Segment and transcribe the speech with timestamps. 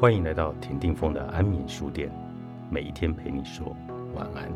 [0.00, 2.10] 欢迎来到田定峰的安眠书店，
[2.70, 3.76] 每一天陪你说
[4.14, 4.50] 晚安。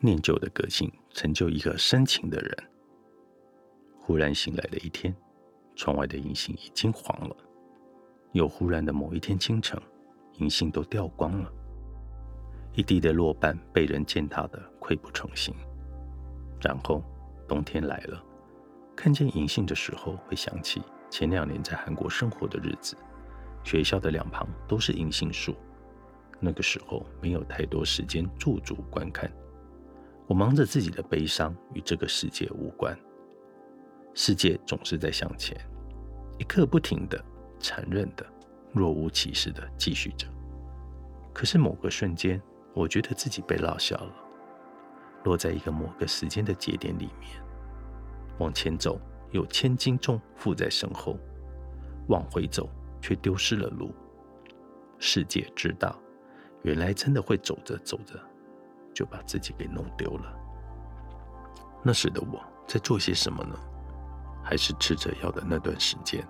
[0.00, 2.56] 念旧的个性成就一个深情的人。
[4.00, 5.14] 忽然醒来的一天，
[5.74, 7.36] 窗外的银杏已经黄了。
[8.32, 9.78] 又忽然的某一天清晨，
[10.38, 11.52] 银杏都掉光了，
[12.76, 15.52] 一地的落瓣被人践踏的溃不成形。
[16.60, 17.02] 然后
[17.48, 18.22] 冬天来了，
[18.94, 22.94] 看见银杏的时候，会想起前两年在韩国生活的日子，
[23.64, 25.56] 学校的两旁都是银杏树。
[26.38, 29.32] 那个时候没有太多时间驻足观看，
[30.26, 32.96] 我忙着自己的悲伤，与这个世界无关。
[34.12, 35.58] 世界总是在向前，
[36.38, 37.20] 一刻不停的。
[37.58, 38.26] 残忍的、
[38.70, 40.28] 若无其事的继续着。
[41.32, 42.40] 可是某个瞬间，
[42.76, 44.12] 我觉得自己被落下了，
[45.24, 47.42] 落在一个某个时间的节点里面。
[48.38, 51.16] 往前走，有千斤重负在身后；
[52.08, 52.68] 往回走，
[53.00, 53.94] 却丢失了路。
[54.98, 55.96] 世界之大，
[56.64, 58.20] 原来真的会走着走着，
[58.92, 60.36] 就把自己给弄丢了。
[61.82, 63.58] 那时的我在做些什么呢？
[64.44, 66.22] 还是吃着药的那段时间，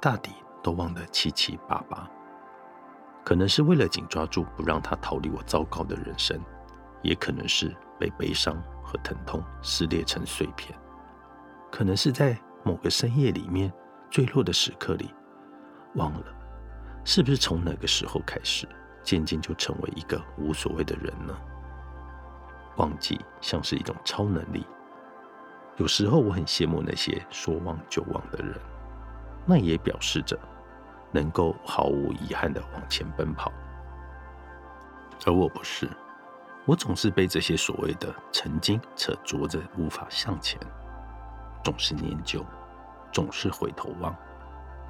[0.00, 0.30] 大抵。
[0.60, 2.10] 都忘得七七八八，
[3.28, 6.40] 可能是为了紧抓住不让他逃离我糟糕的人生，
[7.02, 10.74] 也可能是被悲伤和疼痛撕裂成碎片，
[11.70, 13.70] 可能是在某个深夜里面
[14.08, 15.10] 坠落的时刻里，
[15.96, 16.24] 忘了
[17.04, 18.66] 是不是从哪个时候开始，
[19.02, 21.36] 渐渐就成为一个无所谓的人呢？
[22.78, 24.64] 忘记像是一种超能力，
[25.76, 28.58] 有时候我很羡慕那些说忘就忘的人。
[29.44, 30.34] 那也表示着
[31.10, 33.52] 能够毫无遗憾的往前奔跑，
[35.26, 35.88] 而我不是，
[36.66, 40.60] 我总是被这些所谓的曾经扯着着无法向前，
[41.64, 42.44] 总是念旧，
[43.10, 44.14] 总是回头望，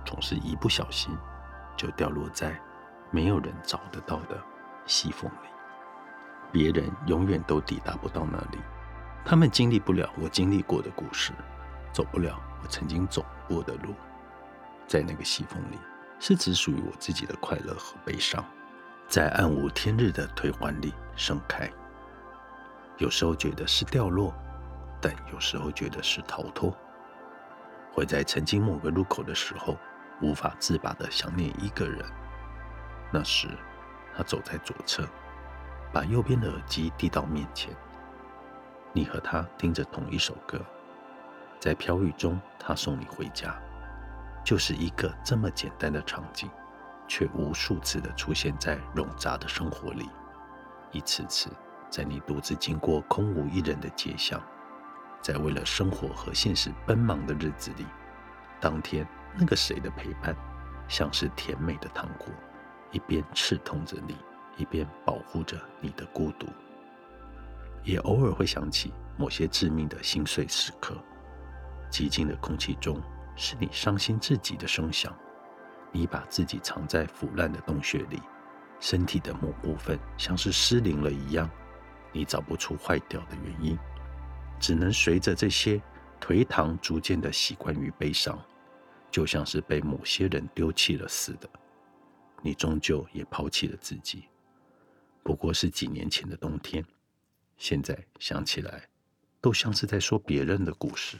[0.04, 1.16] 总是一不小心
[1.76, 2.58] 就掉落在
[3.10, 4.36] 没有人找得到的
[4.86, 5.48] 细缝里，
[6.50, 8.58] 别人永远都抵达不到那里，
[9.24, 11.32] 他们经历不了我经历过的故事，
[11.92, 13.94] 走不了我曾经走过的路。
[14.86, 15.78] 在那个细缝里，
[16.18, 18.44] 是只属于我自己的快乐和悲伤，
[19.06, 21.70] 在暗无天日的退换里盛开。
[22.96, 24.34] 有时候觉得是掉落，
[25.00, 26.74] 但有时候觉得是逃脱。
[27.92, 29.76] 会在曾经某个路口的时候，
[30.20, 32.04] 无法自拔的想念一个人。
[33.12, 33.48] 那时，
[34.16, 35.08] 他走在左侧，
[35.92, 37.74] 把右边的耳机递到面前。
[38.92, 40.60] 你和他听着同一首歌，
[41.60, 43.56] 在飘雨中，他送你回家。
[44.48, 46.48] 就是一个这么简单的场景，
[47.06, 50.08] 却无数次的出现在冗杂的生活里，
[50.90, 51.50] 一次次
[51.90, 54.42] 在你独自经过空无一人的街巷，
[55.20, 57.84] 在为了生活和现实奔忙的日子里，
[58.58, 59.06] 当天
[59.36, 60.34] 那个谁的陪伴，
[60.88, 62.28] 像是甜美的糖果，
[62.90, 64.16] 一边刺痛着你，
[64.56, 66.46] 一边保护着你的孤独。
[67.84, 70.96] 也偶尔会想起某些致命的心碎时刻，
[71.90, 72.98] 寂静的空气中。
[73.38, 75.16] 是你伤心至极的声响，
[75.92, 78.20] 你把自己藏在腐烂的洞穴里，
[78.80, 81.48] 身体的某部分像是失灵了一样，
[82.12, 83.78] 你找不出坏掉的原因，
[84.58, 85.80] 只能随着这些
[86.20, 88.36] 颓唐逐渐的习惯于悲伤，
[89.08, 91.48] 就像是被某些人丢弃了似的，
[92.42, 94.24] 你终究也抛弃了自己。
[95.22, 96.84] 不过是几年前的冬天，
[97.56, 98.88] 现在想起来，
[99.40, 101.16] 都像是在说别人的故事。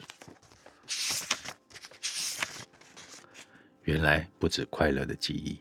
[3.88, 5.58] 原来不止快乐的记忆，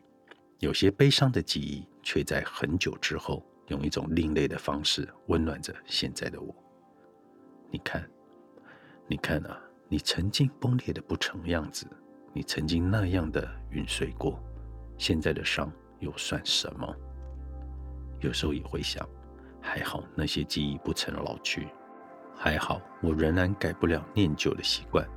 [0.59, 6.53] 有些悲伤的记忆，却在很久之后，用一种另类的方式温暖着现在的我。
[7.71, 8.05] 你看，
[9.07, 9.57] 你看啊，
[9.87, 11.87] 你曾经崩裂的不成样子，
[12.33, 14.37] 你曾经那样的晕碎过，
[14.97, 15.71] 现在的伤
[16.01, 16.93] 又算什么？
[18.19, 19.07] 有时候也会想，
[19.61, 21.69] 还好那些记忆不曾老去，
[22.35, 25.07] 还好我仍然改不了念旧的习惯。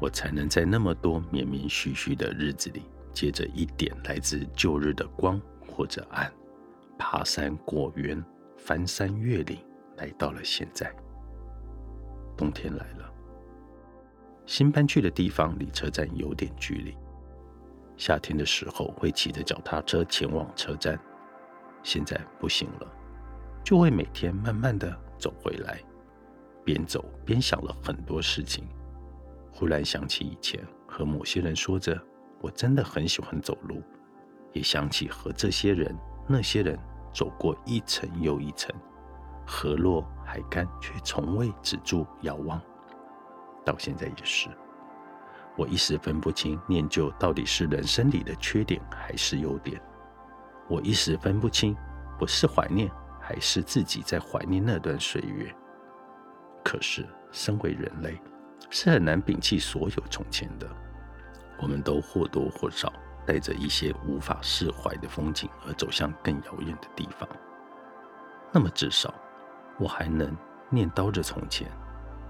[0.00, 6.32] 我才能在那么多绵绵续续的日子里，借着一点来自旧日的光或者暗，
[6.96, 8.24] 爬山过原，
[8.56, 9.58] 翻山越岭，
[9.96, 10.94] 来到了现在。
[12.36, 13.12] 冬天来了，
[14.46, 16.96] 新搬去的地方离车站有点距离。
[17.96, 20.96] 夏天的时候会骑着脚踏车前往车站，
[21.82, 22.86] 现在不行了，
[23.64, 25.80] 就会每天慢慢的走回来，
[26.64, 28.64] 边走边想了很多事情。
[29.58, 32.00] 忽然想起以前和某些人说着，
[32.40, 33.82] 我真的很喜欢走路，
[34.52, 35.92] 也想起和这些人、
[36.28, 36.78] 那些人
[37.12, 38.72] 走过一层又一层，
[39.44, 42.62] 河落海干，却从未止住遥望。
[43.64, 44.48] 到现在也是，
[45.56, 49.82] 我一时分不清念旧到底是人生里的缺点还是优点。
[50.68, 51.76] 我一时分不清，
[52.16, 52.88] 不是怀念，
[53.20, 55.52] 还是自己在怀念那段岁月。
[56.64, 58.20] 可是，身为人类，
[58.70, 60.68] 是很难摒弃所有从前的。
[61.60, 62.92] 我们都或多或少
[63.26, 67.28] 带着一些无法释怀的风景，而走向更遥远的地方。
[68.52, 69.12] 那么，至少
[69.78, 70.34] 我还能
[70.70, 71.70] 念叨着从前，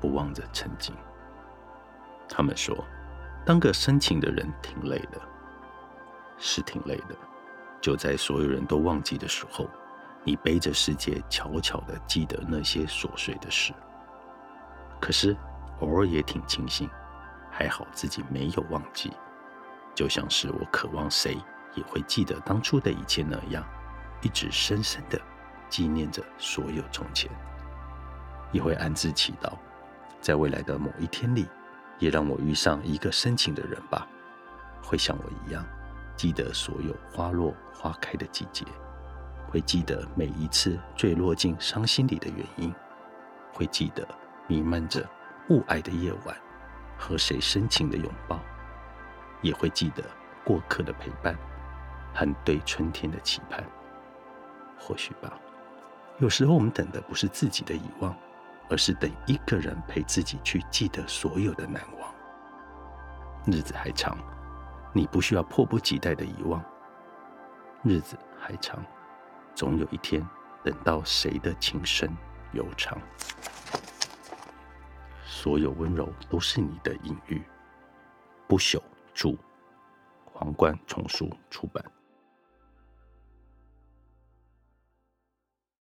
[0.01, 0.95] 不忘着曾经。
[2.29, 2.85] 他们说，
[3.45, 5.21] 当个深情的人挺累的，
[6.39, 7.17] 是挺累的。
[7.81, 9.69] 就在所有人都忘记的时候，
[10.25, 13.73] 你背着世界，悄悄地记得那些琐碎的事。
[15.01, 15.37] 可是，
[15.81, 16.89] 偶尔也挺庆幸。
[17.51, 19.13] 还好自己没有忘记，
[19.93, 21.37] 就像是我渴望谁
[21.75, 23.65] 也会记得当初的一切那样，
[24.23, 25.21] 一直深深的
[25.69, 27.29] 纪念着所有从前，
[28.53, 29.55] 也会暗自祈祷，
[30.21, 31.49] 在未来的某一天里，
[31.99, 34.07] 也让我遇上一个深情的人吧，
[34.81, 35.67] 会像我一样，
[36.15, 38.65] 记得所有花落花开的季节，
[39.49, 42.73] 会记得每一次坠落进伤心里的原因，
[43.53, 44.07] 会记得
[44.47, 45.05] 弥漫着
[45.49, 46.37] 雾霭的夜晚。
[47.01, 48.41] 和谁深情的拥抱，
[49.41, 50.03] 也会记得
[50.45, 51.33] 过客的陪伴
[52.13, 53.65] 和对春天的期盼。
[54.77, 55.33] 或许吧，
[56.19, 58.13] 有时候我们等的不是自己的遗忘，
[58.69, 62.13] 而是等一个人陪自己去记得所有的难忘。
[63.47, 64.19] 日子还长，
[64.93, 66.61] 你不需要迫不及待的遗忘。
[67.85, 68.85] 日子还长，
[69.55, 70.21] 总有一天
[70.65, 72.11] 等到谁的情深
[72.55, 72.99] 悠长。
[75.41, 77.41] 所有温柔都是你的隐喻。
[78.49, 78.83] 不朽，
[79.15, 79.37] 著，
[80.25, 81.85] 皇冠丛书出版。